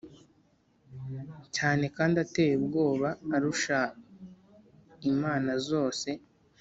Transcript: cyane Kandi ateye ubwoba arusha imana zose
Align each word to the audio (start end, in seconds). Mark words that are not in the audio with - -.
cyane 1.55 1.85
Kandi 1.95 2.15
ateye 2.25 2.53
ubwoba 2.59 3.09
arusha 3.35 3.79
imana 5.11 5.51
zose 5.69 6.09